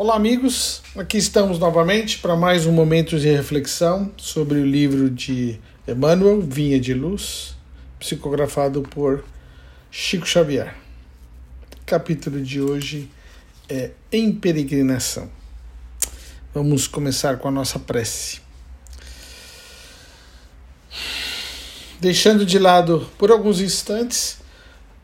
[0.00, 0.80] Olá, amigos.
[0.96, 6.78] Aqui estamos novamente para mais um momento de reflexão sobre o livro de Emmanuel, Vinha
[6.78, 7.56] de Luz,
[7.98, 9.24] psicografado por
[9.90, 10.72] Chico Xavier.
[11.82, 13.10] O capítulo de hoje
[13.68, 15.28] é Em Peregrinação.
[16.54, 18.40] Vamos começar com a nossa prece.
[21.98, 24.38] Deixando de lado por alguns instantes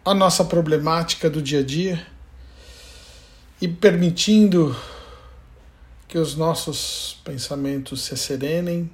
[0.04, 2.13] a nossa problemática do dia a dia
[3.60, 4.76] e permitindo
[6.08, 8.90] que os nossos pensamentos se serenem,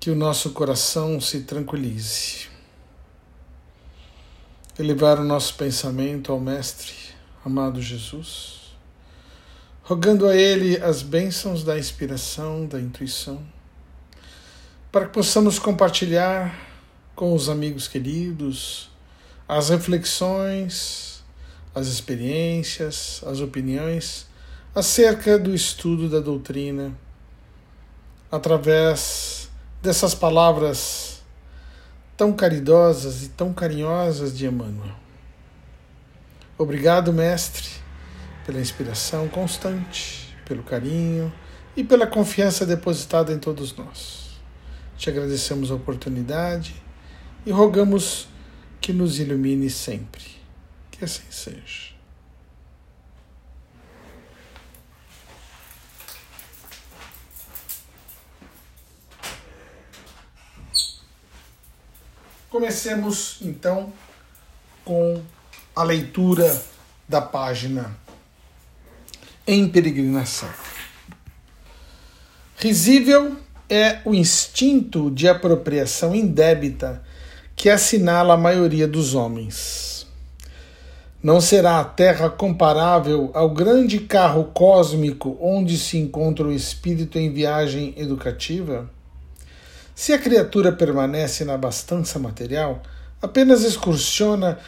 [0.00, 2.48] que o nosso coração se tranquilize.
[4.78, 6.94] Elevar o nosso pensamento ao Mestre,
[7.44, 8.74] amado Jesus,
[9.82, 13.42] rogando a Ele as bênçãos da inspiração, da intuição,
[14.90, 16.58] para que possamos compartilhar
[17.14, 18.90] com os amigos queridos
[19.46, 21.11] as reflexões,
[21.74, 24.26] as experiências, as opiniões
[24.74, 26.92] acerca do estudo da doutrina
[28.30, 29.50] através
[29.82, 31.22] dessas palavras
[32.16, 34.94] tão caridosas e tão carinhosas de Emmanuel.
[36.56, 37.68] Obrigado, Mestre,
[38.46, 41.32] pela inspiração constante, pelo carinho
[41.76, 44.38] e pela confiança depositada em todos nós.
[44.96, 46.74] Te agradecemos a oportunidade
[47.44, 48.28] e rogamos
[48.80, 50.41] que nos ilumine sempre.
[51.02, 51.94] Que assim seja.
[62.48, 63.92] Comecemos então
[64.84, 65.20] com
[65.74, 66.62] a leitura
[67.08, 67.98] da página
[69.44, 70.48] Em Peregrinação.
[72.58, 73.36] Risível
[73.68, 77.02] é o instinto de apropriação indébita
[77.56, 80.01] que assinala a maioria dos homens
[81.22, 87.32] não será a Terra comparável ao grande carro cósmico onde se encontra o espírito em
[87.32, 88.90] viagem educativa?
[89.94, 92.82] Se a criatura permanece na abastança material,
[93.20, 94.58] apenas excursiona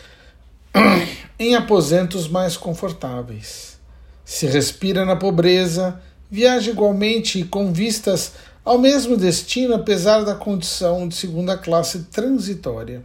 [1.36, 3.76] em aposentos mais confortáveis.
[4.24, 8.32] Se respira na pobreza, viaja igualmente e com vistas
[8.64, 13.02] ao mesmo destino, apesar da condição de segunda classe transitória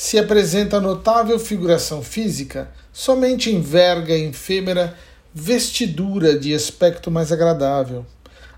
[0.00, 3.50] se apresenta notável figuração física, somente
[4.16, 4.96] em efêmera
[5.34, 8.06] vestidura de aspecto mais agradável,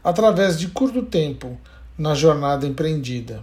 [0.05, 1.59] através de curto tempo
[1.99, 3.43] na jornada empreendida.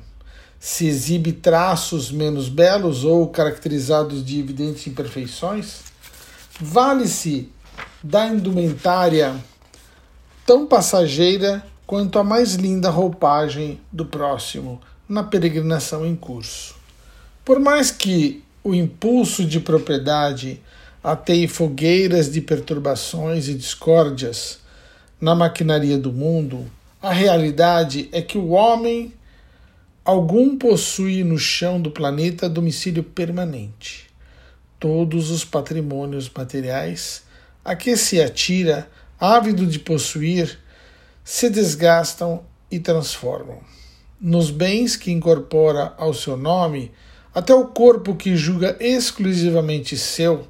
[0.57, 5.81] Se exibe traços menos belos ou caracterizados de evidentes imperfeições,
[6.57, 7.51] vale-se
[8.01, 9.35] da indumentária
[10.45, 16.78] tão passageira quanto a mais linda roupagem do próximo na peregrinação em curso.
[17.49, 20.61] Por mais que o impulso de propriedade
[21.03, 24.59] ateie fogueiras de perturbações e discórdias
[25.19, 26.69] na maquinaria do mundo,
[27.01, 29.11] a realidade é que o homem
[30.05, 34.11] algum possui no chão do planeta domicílio permanente.
[34.79, 37.23] Todos os patrimônios materiais
[37.65, 38.87] a que se atira,
[39.19, 40.59] ávido de possuir,
[41.23, 43.57] se desgastam e transformam.
[44.21, 46.91] Nos bens que incorpora ao seu nome,
[47.33, 50.47] até o corpo que julga exclusivamente seu,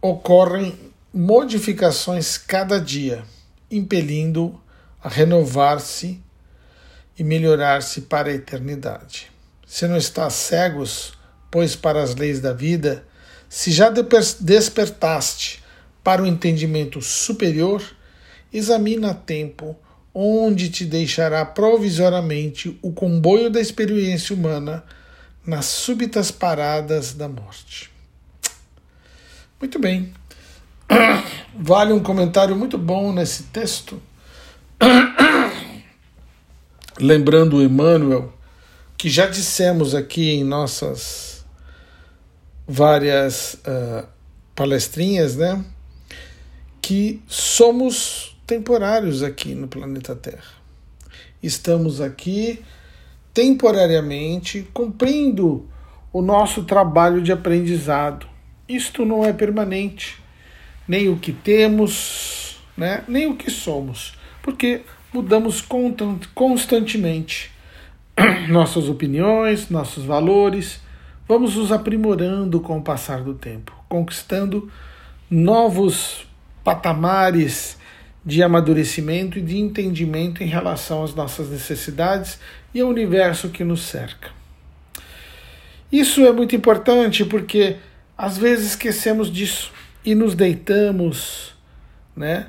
[0.00, 0.78] ocorrem
[1.12, 3.24] modificações cada dia,
[3.70, 4.60] impelindo
[5.02, 6.20] a renovar-se
[7.18, 9.30] e melhorar-se para a eternidade.
[9.66, 11.12] Se não estás cegos,
[11.50, 13.04] pois para as leis da vida,
[13.48, 15.62] se já despertaste
[16.02, 17.82] para o entendimento superior,
[18.52, 19.76] examina a tempo
[20.14, 24.84] onde te deixará provisoriamente o comboio da experiência humana
[25.48, 27.90] nas súbitas paradas da morte.
[29.58, 30.12] Muito bem.
[31.58, 33.98] Vale um comentário muito bom nesse texto.
[37.00, 38.30] Lembrando o Emmanuel,
[38.98, 41.46] que já dissemos aqui em nossas
[42.66, 44.06] várias uh,
[44.54, 45.64] palestrinhas, né?
[46.82, 50.58] Que somos temporários aqui no planeta Terra.
[51.42, 52.62] Estamos aqui
[53.38, 55.64] temporariamente, cumprindo
[56.12, 58.26] o nosso trabalho de aprendizado.
[58.68, 60.20] Isto não é permanente,
[60.88, 64.12] nem o que temos, né, nem o que somos,
[64.42, 64.80] porque
[65.14, 65.64] mudamos
[66.34, 67.52] constantemente
[68.50, 70.80] nossas opiniões, nossos valores,
[71.28, 74.68] vamos nos aprimorando com o passar do tempo, conquistando
[75.30, 76.26] novos
[76.64, 77.77] patamares
[78.28, 82.38] de amadurecimento e de entendimento em relação às nossas necessidades
[82.74, 84.28] e ao universo que nos cerca.
[85.90, 87.76] Isso é muito importante porque
[88.18, 89.72] às vezes esquecemos disso
[90.04, 91.54] e nos deitamos,
[92.14, 92.48] né?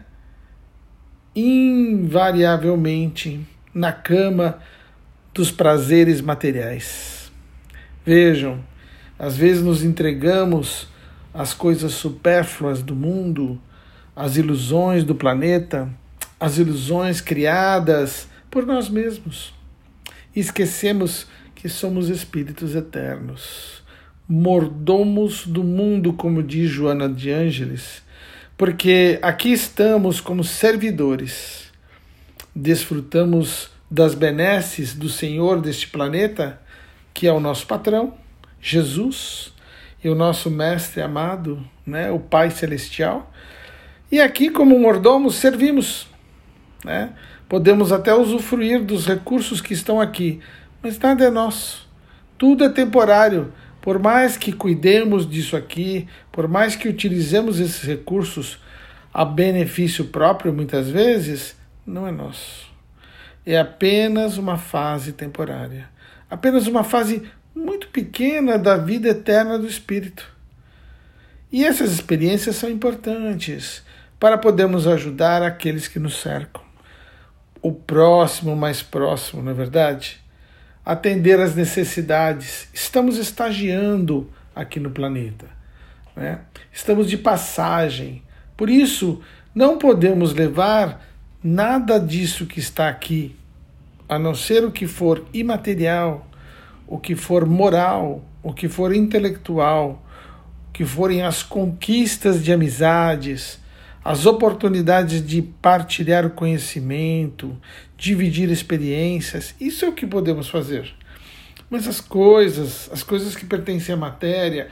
[1.34, 3.40] Invariavelmente
[3.74, 4.60] na cama
[5.34, 7.32] dos prazeres materiais.
[8.06, 8.62] Vejam,
[9.18, 10.90] às vezes nos entregamos
[11.34, 13.58] às coisas supérfluas do mundo,
[14.20, 15.90] às ilusões do planeta,
[16.38, 19.54] às ilusões criadas por nós mesmos.
[20.36, 21.26] E esquecemos
[21.56, 23.82] que somos espíritos eternos,
[24.28, 28.04] mordomos do mundo, como diz Joana de Ângeles,
[28.58, 31.72] porque aqui estamos como servidores,
[32.54, 36.62] desfrutamos das benesses do Senhor deste planeta,
[37.14, 38.16] que é o nosso patrão,
[38.60, 39.54] Jesus,
[40.04, 43.32] e o nosso mestre amado, né, o Pai celestial.
[44.12, 46.08] E aqui como mordomos servimos,
[46.84, 47.14] né?
[47.48, 50.40] Podemos até usufruir dos recursos que estão aqui,
[50.82, 51.88] mas nada é nosso.
[52.38, 53.54] Tudo é temporário.
[53.82, 58.60] Por mais que cuidemos disso aqui, por mais que utilizemos esses recursos
[59.14, 62.68] a benefício próprio, muitas vezes, não é nosso.
[63.46, 65.90] É apenas uma fase temporária.
[66.30, 67.24] Apenas uma fase
[67.56, 70.28] muito pequena da vida eterna do Espírito.
[71.52, 73.84] E essas experiências são importantes
[74.20, 76.62] para podermos ajudar aqueles que nos cercam.
[77.62, 80.22] O próximo mais próximo, na é verdade?
[80.90, 82.68] atender às necessidades.
[82.74, 85.46] Estamos estagiando aqui no planeta.
[86.16, 86.40] Né?
[86.72, 88.24] Estamos de passagem.
[88.58, 89.22] Por isso,
[89.54, 91.06] não podemos levar
[91.44, 93.36] nada disso que está aqui,
[94.08, 96.28] a não ser o que for imaterial,
[96.88, 100.04] o que for moral, o que for intelectual,
[100.70, 103.60] o que forem as conquistas de amizades,
[104.10, 107.56] as oportunidades de partilhar conhecimento,
[107.96, 110.92] dividir experiências, isso é o que podemos fazer.
[111.70, 114.68] Mas as coisas, as coisas que pertencem à matéria,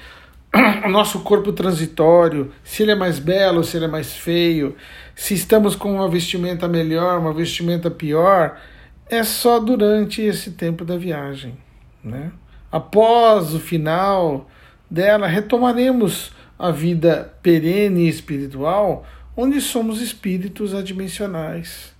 [0.83, 4.75] o nosso corpo transitório, se ele é mais belo, se ele é mais feio,
[5.13, 8.59] se estamos com uma vestimenta melhor, uma vestimenta pior,
[9.07, 11.55] é só durante esse tempo da viagem.
[12.03, 12.31] Né?
[12.71, 14.49] Após o final
[14.89, 19.05] dela, retomaremos a vida perene e espiritual
[19.39, 21.93] onde somos espíritos adimensionais,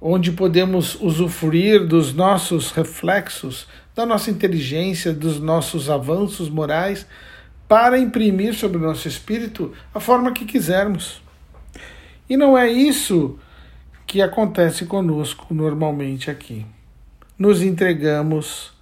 [0.00, 3.66] onde podemos usufruir dos nossos reflexos,
[3.96, 7.04] da nossa inteligência, dos nossos avanços morais,
[7.66, 11.20] para imprimir sobre o nosso espírito a forma que quisermos.
[12.28, 13.36] E não é isso
[14.06, 16.64] que acontece conosco normalmente aqui.
[17.36, 18.72] Nos entregamos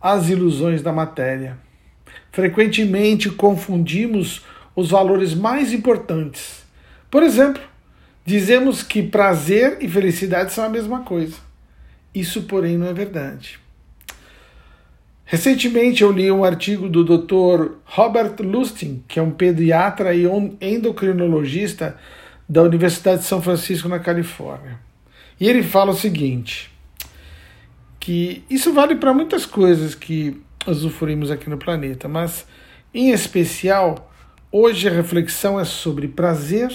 [0.00, 1.58] às ilusões da matéria.
[2.30, 4.44] Frequentemente confundimos
[4.76, 6.61] os valores mais importantes
[7.12, 7.62] por exemplo,
[8.24, 11.36] dizemos que prazer e felicidade são a mesma coisa.
[12.14, 13.60] Isso, porém, não é verdade.
[15.26, 17.72] Recentemente eu li um artigo do Dr.
[17.84, 20.24] Robert Lustig, que é um pediatra e
[20.58, 21.98] endocrinologista
[22.48, 24.78] da Universidade de São Francisco, na Califórnia.
[25.38, 26.72] E ele fala o seguinte:
[28.00, 32.46] que isso vale para muitas coisas que usufruímos aqui no planeta, mas
[32.94, 34.10] em especial,
[34.50, 36.70] hoje a reflexão é sobre prazer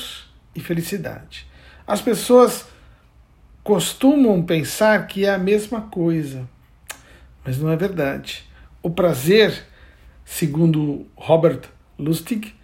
[0.57, 1.45] e felicidade.
[1.85, 2.65] As pessoas
[3.63, 6.49] costumam pensar que é a mesma coisa,
[7.45, 8.43] mas não é verdade.
[8.81, 9.65] O prazer,
[10.25, 11.61] segundo Robert
[11.97, 12.55] Lustig,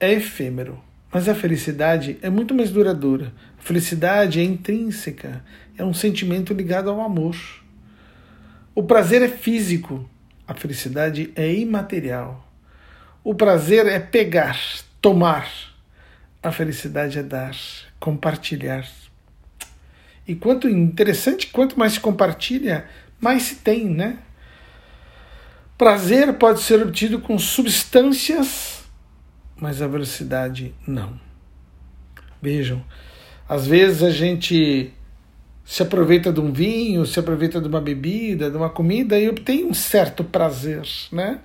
[0.00, 0.82] é efêmero,
[1.12, 3.32] mas a felicidade é muito mais duradoura.
[3.58, 5.44] A felicidade é intrínseca,
[5.78, 7.36] é um sentimento ligado ao amor.
[8.74, 10.08] O prazer é físico,
[10.46, 12.46] a felicidade é imaterial.
[13.22, 14.58] O prazer é pegar,
[15.00, 15.75] tomar.
[16.46, 17.56] A felicidade é dar,
[17.98, 18.88] compartilhar.
[20.28, 22.86] E quanto interessante, quanto mais se compartilha,
[23.20, 24.20] mais se tem, né?
[25.76, 28.84] Prazer pode ser obtido com substâncias,
[29.56, 31.18] mas a velocidade não.
[32.40, 32.80] Vejam,
[33.48, 34.94] às vezes a gente
[35.64, 39.64] se aproveita de um vinho, se aproveita de uma bebida, de uma comida e obtém
[39.64, 41.40] um certo prazer, né?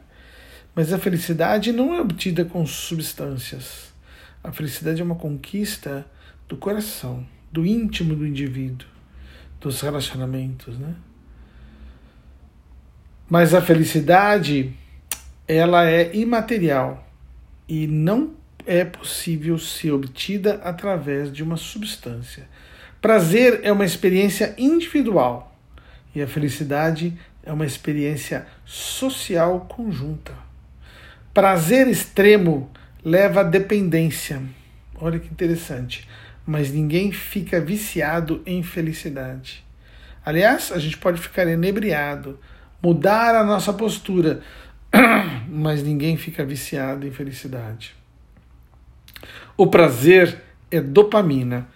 [0.75, 3.90] Mas a felicidade não é obtida com substâncias.
[4.43, 6.05] A felicidade é uma conquista
[6.48, 8.88] do coração, do íntimo do indivíduo,
[9.60, 10.95] dos relacionamentos, né?
[13.29, 14.74] Mas a felicidade,
[15.48, 17.07] ela é imaterial
[17.69, 18.33] e não
[18.65, 22.48] é possível ser obtida através de uma substância.
[23.00, 25.55] Prazer é uma experiência individual
[26.13, 30.33] e a felicidade é uma experiência social conjunta.
[31.33, 32.69] Prazer extremo
[33.03, 34.41] leva à dependência.
[34.96, 36.08] Olha que interessante.
[36.46, 39.63] Mas ninguém fica viciado em felicidade.
[40.25, 42.39] Aliás, a gente pode ficar enebriado,
[42.81, 44.41] mudar a nossa postura,
[45.48, 47.96] mas ninguém fica viciado em felicidade.
[49.58, 51.67] O prazer é dopamina.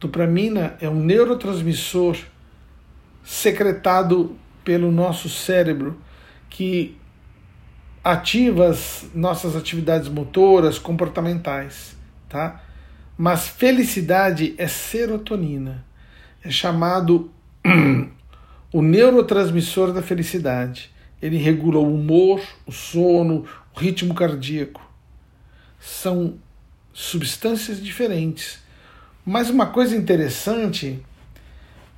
[0.00, 2.16] Dopamina é um neurotransmissor
[3.24, 6.00] secretado pelo nosso cérebro
[6.48, 6.96] que
[8.02, 11.96] ativa as nossas atividades motoras, comportamentais,
[12.28, 12.62] tá?
[13.16, 15.84] Mas felicidade é serotonina.
[16.44, 17.30] É chamado
[18.72, 20.90] o neurotransmissor da felicidade.
[21.20, 24.80] Ele regula o humor, o sono, o ritmo cardíaco.
[25.80, 26.34] São
[26.92, 28.60] substâncias diferentes.
[29.24, 31.02] Mas uma coisa interessante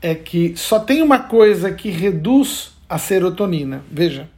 [0.00, 3.84] é que só tem uma coisa que reduz a serotonina.
[3.90, 4.28] Veja,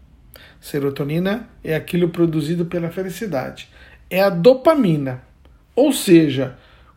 [0.63, 3.69] serotonina é aquilo produzido pela felicidade.
[4.09, 5.21] É a dopamina.
[5.75, 6.57] Ou seja,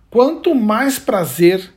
[0.10, 1.74] quanto mais prazer,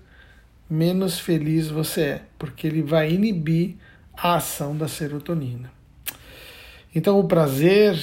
[0.69, 3.77] menos feliz você é, porque ele vai inibir
[4.15, 5.73] a ação da serotonina.
[6.95, 7.99] Então, o prazer,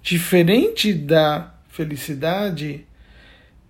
[0.00, 2.86] diferente da felicidade,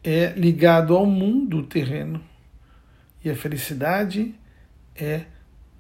[0.05, 2.23] é ligado ao mundo terreno.
[3.25, 4.33] E a felicidade
[4.95, 5.23] é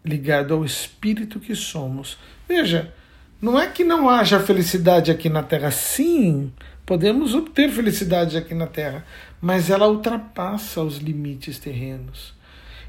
[0.04, 2.18] ligado ao espírito que somos.
[2.48, 2.92] Veja,
[3.40, 5.70] não é que não haja felicidade aqui na Terra.
[5.70, 6.52] Sim,
[6.86, 9.04] podemos obter felicidade aqui na Terra,
[9.40, 12.34] mas ela ultrapassa os limites terrenos.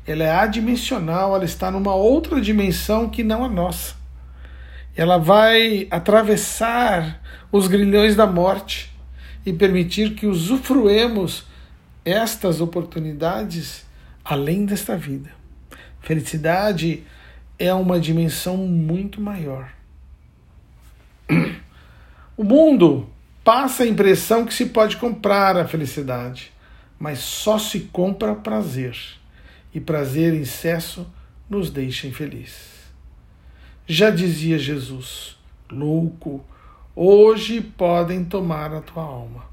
[0.05, 3.95] Ela é adimensional, ela está numa outra dimensão que não a nossa.
[4.95, 8.95] Ela vai atravessar os grilhões da morte
[9.45, 11.45] e permitir que usufruemos
[12.05, 13.85] estas oportunidades
[14.23, 15.29] além desta vida.
[16.01, 17.03] Felicidade
[17.59, 19.76] é uma dimensão muito maior.
[22.37, 23.09] O mundo
[23.43, 26.53] passa a impressão que se pode comprar a felicidade,
[26.97, 28.95] mas só se compra prazer,
[29.73, 31.05] e prazer em excesso
[31.49, 32.77] nos deixa infelizes.
[33.85, 35.35] Já dizia Jesus,
[35.69, 36.45] louco,
[36.95, 39.45] hoje podem tomar a tua alma.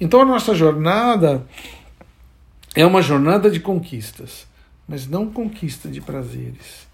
[0.00, 1.46] Então a nossa jornada
[2.74, 4.46] é uma jornada de conquistas
[4.86, 6.86] mas não conquista de prazeres,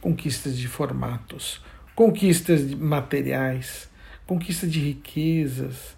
[0.00, 1.60] conquistas de formatos,
[1.98, 3.90] conquistas materiais,
[4.24, 5.96] conquista de riquezas,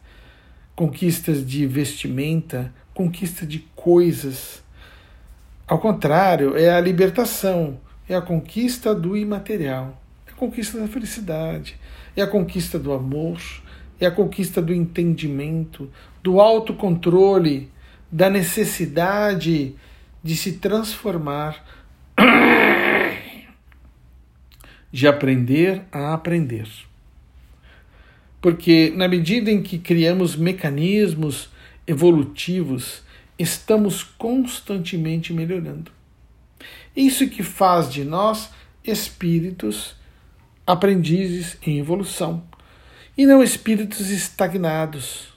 [0.74, 4.64] conquistas de vestimenta, conquista de coisas.
[5.68, 7.78] Ao contrário, é a libertação,
[8.08, 11.76] é a conquista do imaterial, é a conquista da felicidade,
[12.16, 13.38] é a conquista do amor,
[14.00, 15.90] é a conquista do entendimento,
[16.22, 17.70] do autocontrole,
[18.10, 19.74] da necessidade
[20.24, 21.62] de se transformar,
[24.92, 26.68] de aprender a aprender.
[28.40, 31.50] Porque na medida em que criamos mecanismos
[31.86, 33.02] evolutivos,
[33.38, 35.92] estamos constantemente melhorando.
[36.96, 38.50] Isso que faz de nós
[38.84, 39.94] espíritos
[40.66, 42.42] aprendizes em evolução
[43.16, 45.28] e não espíritos estagnados.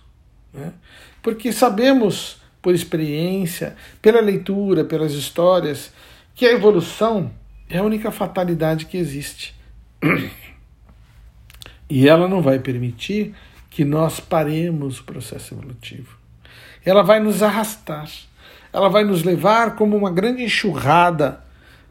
[0.54, 0.74] Né?
[1.22, 5.92] Porque sabemos por experiência, pela leitura, pelas histórias,
[6.34, 7.32] que a evolução
[7.70, 9.56] é a única fatalidade que existe.
[11.90, 13.34] E ela não vai permitir
[13.70, 16.18] que nós paremos o processo evolutivo.
[16.86, 18.10] Ela vai nos arrastar.
[18.72, 21.44] Ela vai nos levar como uma grande enxurrada,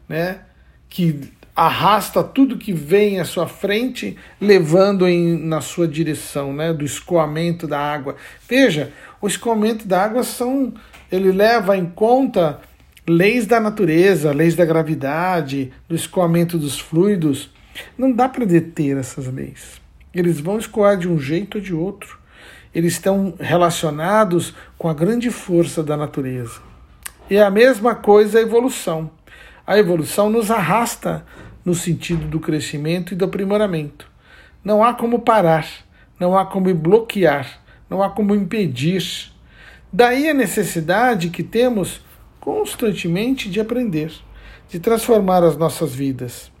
[0.07, 0.41] né,
[0.89, 6.83] que arrasta tudo que vem à sua frente, levando em, na sua direção, né, do
[6.83, 8.15] escoamento da água.
[8.47, 10.73] Veja, o escoamento da água são,
[11.11, 12.59] ele leva em conta
[13.07, 17.49] leis da natureza, leis da gravidade, do escoamento dos fluidos.
[17.97, 19.81] Não dá para deter essas leis.
[20.13, 22.19] Eles vão escoar de um jeito ou de outro.
[22.73, 26.59] Eles estão relacionados com a grande força da natureza.
[27.29, 29.09] E é a mesma coisa a evolução.
[29.65, 31.25] A evolução nos arrasta
[31.63, 34.07] no sentido do crescimento e do aprimoramento.
[34.63, 35.67] Não há como parar,
[36.19, 39.31] não há como bloquear não há como impedir.
[39.91, 42.01] Daí a necessidade que temos
[42.43, 44.11] constantemente de aprender,
[44.67, 46.51] de transformar as nossas vidas.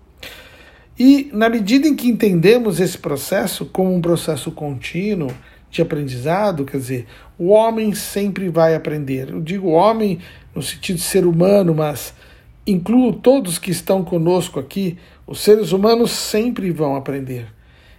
[0.97, 5.29] E na medida em que entendemos esse processo como um processo contínuo
[5.69, 9.29] de aprendizado, quer dizer, o homem sempre vai aprender.
[9.29, 10.19] Eu digo homem
[10.55, 12.13] no sentido de ser humano, mas
[12.65, 14.97] incluo todos que estão conosco aqui,
[15.27, 17.47] os seres humanos sempre vão aprender.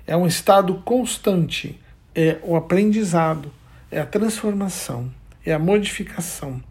[0.07, 1.79] É um estado constante
[2.15, 3.51] é o aprendizado,
[3.91, 5.11] é a transformação,
[5.45, 6.63] é a modificação,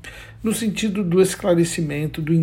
[0.42, 2.34] no sentido do esclarecimento, do,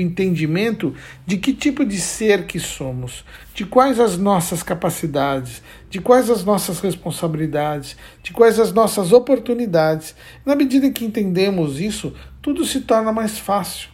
[0.00, 0.94] entendimento
[1.26, 6.44] de que tipo de ser que somos, de quais as nossas capacidades, de quais as
[6.44, 10.14] nossas responsabilidades, de quais as nossas oportunidades.
[10.46, 13.90] Na medida que entendemos isso, tudo se torna mais fácil.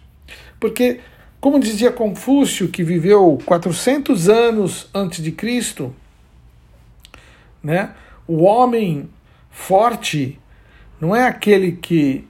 [0.60, 1.00] Porque,
[1.40, 5.94] como dizia Confúcio, que viveu 400 anos antes de Cristo,
[7.62, 7.94] né?
[8.28, 9.08] O homem
[9.50, 10.39] forte
[11.00, 12.26] não é aquele que.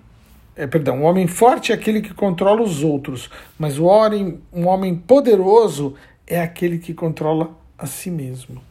[0.54, 4.66] É, perdão, o homem forte é aquele que controla os outros, mas o homem, um
[4.66, 5.94] homem poderoso
[6.26, 8.62] é aquele que controla a si mesmo,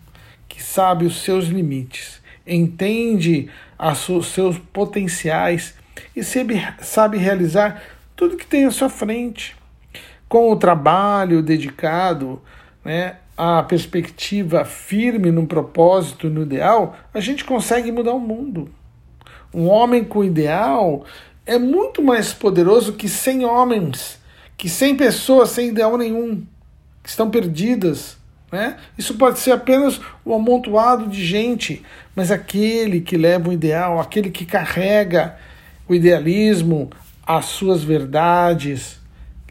[0.47, 5.73] que sabe os seus limites, entende os seus potenciais
[6.15, 7.81] e sabe, sabe realizar
[8.15, 9.55] tudo que tem à sua frente.
[10.27, 12.39] Com o trabalho dedicado,
[12.85, 18.69] né, a perspectiva firme no propósito, no ideal, a gente consegue mudar o mundo.
[19.53, 21.05] Um homem com ideal
[21.45, 24.19] é muito mais poderoso que 100 homens,
[24.55, 26.45] que 100 pessoas sem ideal nenhum,
[27.01, 28.17] que estão perdidas.
[28.51, 28.77] Né?
[28.97, 31.83] Isso pode ser apenas um amontoado de gente,
[32.15, 35.37] mas aquele que leva o ideal, aquele que carrega
[35.87, 36.89] o idealismo,
[37.25, 38.99] as suas verdades,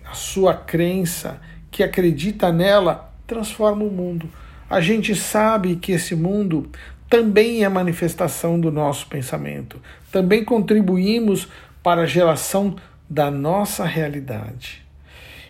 [0.05, 1.40] a sua crença,
[1.71, 4.28] que acredita nela, transforma o mundo.
[4.68, 6.70] A gente sabe que esse mundo
[7.08, 9.80] também é manifestação do nosso pensamento.
[10.12, 11.48] Também contribuímos
[11.82, 12.76] para a geração
[13.08, 14.84] da nossa realidade.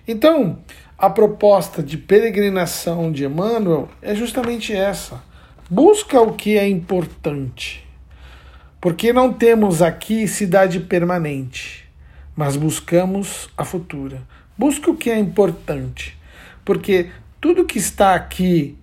[0.06, 0.58] Então,
[0.96, 5.22] a proposta de peregrinação de Emmanuel é justamente essa.
[5.68, 7.86] Busca o que é importante.
[8.80, 11.88] Porque não temos aqui cidade permanente,
[12.36, 14.22] mas buscamos a futura.
[14.56, 16.16] Busca o que é importante.
[16.64, 17.10] Porque
[17.40, 18.78] tudo que está aqui,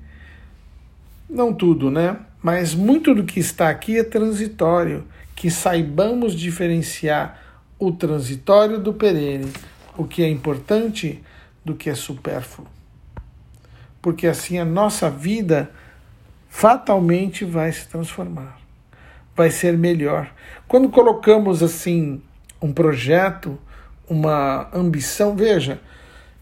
[1.29, 2.17] não tudo, né?
[2.41, 5.05] Mas muito do que está aqui é transitório,
[5.35, 7.41] que saibamos diferenciar
[7.77, 9.51] o transitório do perene,
[9.97, 11.23] o que é importante
[11.63, 12.67] do que é supérfluo.
[14.01, 15.71] Porque assim a nossa vida
[16.47, 18.59] fatalmente vai se transformar,
[19.35, 20.31] vai ser melhor.
[20.67, 22.21] Quando colocamos assim
[22.61, 23.59] um projeto,
[24.07, 25.81] uma ambição, veja,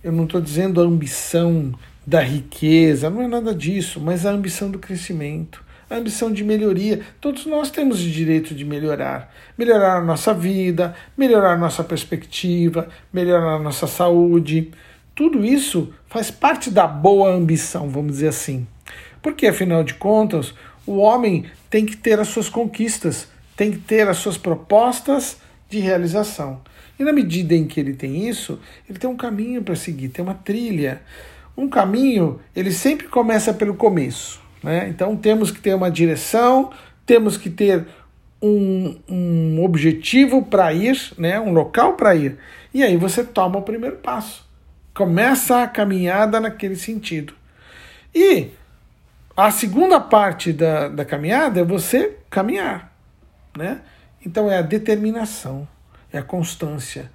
[0.04, 1.74] eu não estou dizendo a ambição
[2.06, 7.02] da riqueza, não é nada disso, mas a ambição do crescimento, a ambição de melhoria.
[7.22, 9.34] Todos nós temos o direito de melhorar.
[9.58, 14.72] Melhorar a nossa vida, melhorar a nossa perspectiva, melhorar a nossa saúde.
[15.16, 18.68] Tudo isso faz parte da boa ambição, vamos dizer assim.
[19.22, 20.54] Porque, afinal de contas,
[20.86, 25.38] o homem tem que ter as suas conquistas, tem que ter as suas propostas
[25.70, 26.62] de realização.
[27.00, 30.24] E na medida em que ele tem isso, ele tem um caminho para seguir, tem
[30.24, 31.02] uma trilha.
[31.56, 34.42] Um caminho, ele sempre começa pelo começo.
[34.64, 34.88] Né?
[34.90, 36.72] Então temos que ter uma direção,
[37.06, 37.86] temos que ter
[38.42, 41.40] um, um objetivo para ir, né?
[41.40, 42.38] um local para ir.
[42.74, 44.48] E aí você toma o primeiro passo.
[44.94, 47.34] Começa a caminhada naquele sentido.
[48.14, 48.50] E
[49.36, 52.94] a segunda parte da, da caminhada é você caminhar.
[53.58, 53.82] Né?
[54.26, 55.68] Então é a determinação,
[56.12, 57.12] é a constância,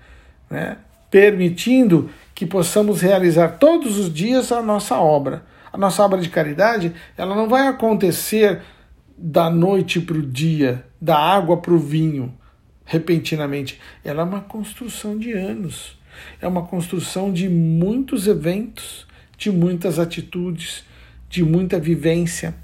[0.51, 0.77] né?
[1.11, 6.95] permitindo que possamos realizar todos os dias a nossa obra a nossa obra de caridade,
[7.17, 8.63] ela não vai acontecer
[9.17, 12.35] da noite para o dia, da água para o vinho,
[12.85, 13.81] repentinamente.
[14.05, 15.99] Ela é uma construção de anos.
[16.41, 20.85] É uma construção de muitos eventos, de muitas atitudes,
[21.29, 22.55] de muita vivência.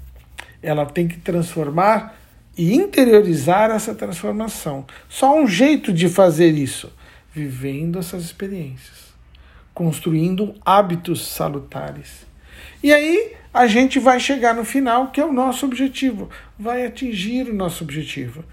[0.61, 2.17] Ela tem que transformar
[2.57, 4.85] e interiorizar essa transformação.
[5.07, 6.91] Só um jeito de fazer isso,
[7.33, 9.04] vivendo essas experiências,
[9.75, 12.25] construindo hábitos salutares.
[12.81, 17.49] E aí a gente vai chegar no final, que é o nosso objetivo, vai atingir
[17.49, 18.43] o nosso objetivo.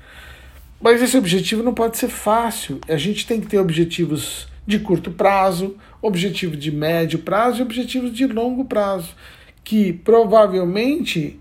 [0.81, 2.81] Mas esse objetivo não pode ser fácil.
[2.89, 8.13] A gente tem que ter objetivos de curto prazo, objetivo de médio prazo e objetivos
[8.13, 9.15] de longo prazo,
[9.63, 11.39] que provavelmente,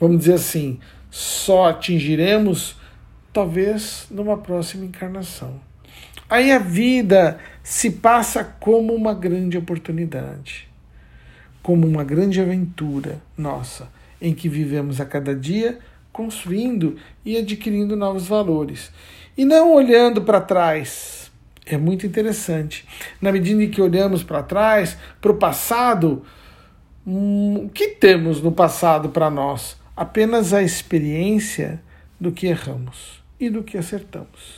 [0.00, 0.78] vamos dizer assim,
[1.10, 2.76] só atingiremos
[3.32, 5.60] talvez numa próxima encarnação.
[6.28, 10.68] Aí a vida se passa como uma grande oportunidade
[11.68, 13.90] como uma grande aventura nossa,
[14.22, 15.78] em que vivemos a cada dia
[16.10, 18.90] construindo e adquirindo novos valores.
[19.36, 21.30] E não olhando para trás.
[21.66, 22.88] É muito interessante.
[23.20, 26.22] Na medida em que olhamos para trás, para o passado,
[27.06, 29.76] hum, o que temos no passado para nós?
[29.94, 31.82] Apenas a experiência
[32.18, 34.57] do que erramos e do que acertamos.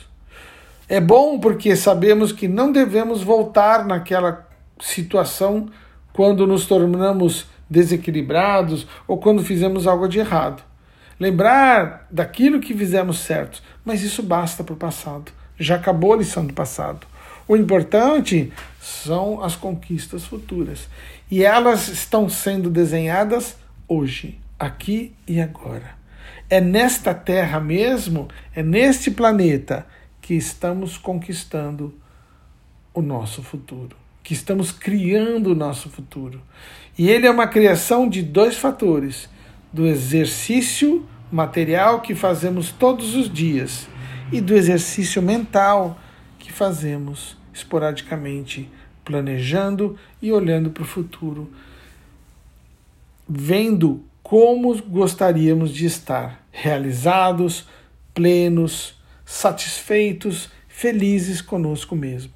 [0.91, 4.45] É bom porque sabemos que não devemos voltar naquela
[4.77, 5.69] situação
[6.11, 10.61] quando nos tornamos desequilibrados ou quando fizemos algo de errado.
[11.17, 15.31] Lembrar daquilo que fizemos certo, mas isso basta para o passado.
[15.57, 17.07] Já acabou a lição do passado.
[17.47, 18.51] O importante
[18.81, 20.89] são as conquistas futuras.
[21.31, 23.55] E elas estão sendo desenhadas
[23.87, 25.95] hoje, aqui e agora.
[26.49, 29.85] É nesta terra mesmo, é neste planeta
[30.31, 31.93] que estamos conquistando
[32.93, 36.41] o nosso futuro que estamos criando o nosso futuro.
[36.97, 39.27] E ele é uma criação de dois fatores:
[39.73, 43.89] do exercício material que fazemos todos os dias
[44.31, 45.99] e do exercício mental
[46.39, 48.69] que fazemos esporadicamente,
[49.03, 51.51] planejando e olhando para o futuro,
[53.27, 57.67] vendo como gostaríamos de estar realizados,
[58.13, 59.00] plenos,
[59.31, 62.33] satisfeitos, felizes conosco mesmo.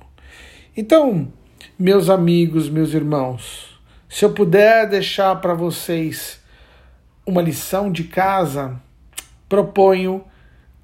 [0.78, 1.32] Então,
[1.78, 3.78] meus amigos, meus irmãos,
[4.08, 6.40] se eu puder deixar para vocês
[7.26, 8.82] uma lição de casa,
[9.50, 10.24] proponho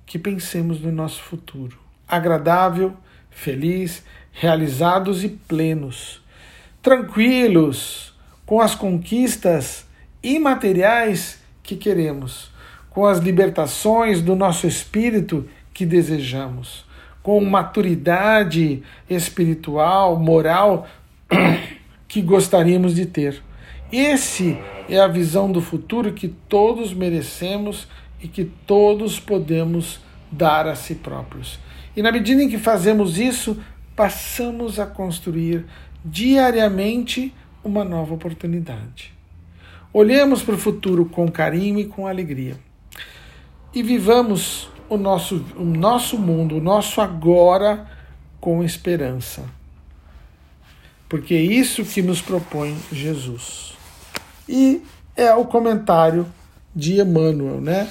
[0.06, 2.94] que pensemos no nosso futuro, agradável,
[3.30, 6.22] feliz, realizados e plenos,
[6.82, 8.14] tranquilos
[8.46, 9.86] com as conquistas
[10.22, 12.52] imateriais que queremos,
[12.90, 16.86] com as libertações do nosso espírito que desejamos,
[17.24, 20.88] com maturidade espiritual, moral
[22.08, 23.42] que gostaríamos de ter.
[23.92, 24.58] Esse
[24.90, 27.88] é a visão do futuro que todos merecemos
[28.22, 30.00] e que todos podemos
[30.32, 31.60] dar a si próprios.
[31.96, 33.58] E na medida em que fazemos isso,
[33.96, 35.66] passamos a construir
[36.04, 39.14] diariamente uma nova oportunidade.
[39.94, 42.58] Olhemos para o futuro com carinho e com alegria.
[43.74, 47.88] E vivamos o nosso, o nosso mundo, o nosso agora
[48.42, 49.42] com esperança.
[51.08, 53.74] Porque é isso que nos propõe Jesus.
[54.50, 54.84] E
[55.16, 56.28] é o comentário
[56.76, 57.90] de Emmanuel, né?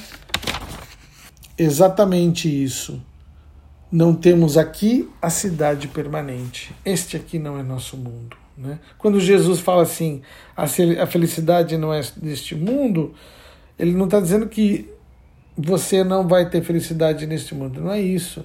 [1.56, 3.02] Exatamente isso.
[3.90, 6.74] Não temos aqui a cidade permanente.
[6.84, 8.36] Este aqui não é nosso mundo.
[8.58, 8.78] Né?
[8.98, 10.20] Quando Jesus fala assim,
[10.54, 13.14] a felicidade não é deste mundo,
[13.78, 14.99] ele não está dizendo que
[15.56, 18.44] você não vai ter felicidade neste mundo, não é isso.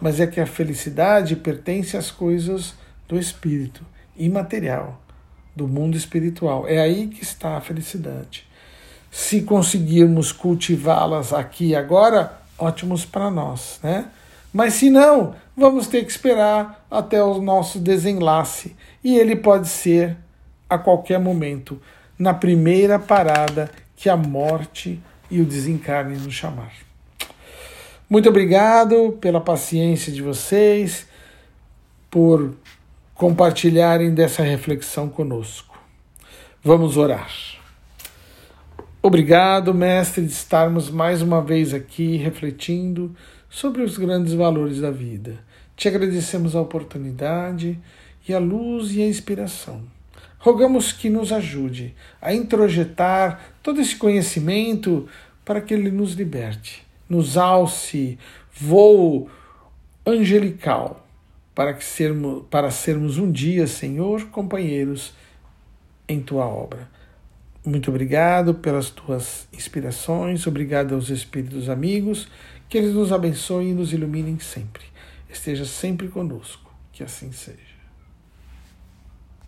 [0.00, 2.74] Mas é que a felicidade pertence às coisas
[3.08, 3.84] do espírito,
[4.16, 5.00] imaterial,
[5.54, 6.68] do mundo espiritual.
[6.68, 8.46] É aí que está a felicidade.
[9.10, 14.06] Se conseguirmos cultivá-las aqui e agora, ótimos para nós, né?
[14.52, 18.76] Mas se não, vamos ter que esperar até o nosso desenlace.
[19.02, 20.16] E ele pode ser
[20.68, 21.80] a qualquer momento,
[22.18, 26.72] na primeira parada que a morte e o desencarne nos chamar.
[28.08, 31.06] Muito obrigado pela paciência de vocês,
[32.10, 32.54] por
[33.14, 35.78] compartilharem dessa reflexão conosco.
[36.62, 37.30] Vamos orar.
[39.02, 43.14] Obrigado, mestre, de estarmos mais uma vez aqui refletindo
[43.48, 45.38] sobre os grandes valores da vida.
[45.76, 47.78] Te agradecemos a oportunidade
[48.28, 49.82] e a luz e a inspiração.
[50.38, 55.06] Rogamos que nos ajude a introjetar todo esse conhecimento
[55.44, 58.18] para que ele nos liberte, nos alce
[58.50, 59.28] voo
[60.06, 61.06] angelical
[61.54, 65.12] para que sermos, para sermos um dia, Senhor, companheiros
[66.08, 66.88] em tua obra.
[67.62, 72.26] Muito obrigado pelas tuas inspirações, obrigado aos espíritos amigos
[72.70, 74.84] que eles nos abençoem e nos iluminem sempre.
[75.28, 76.72] Esteja sempre conosco.
[76.90, 77.67] Que assim seja.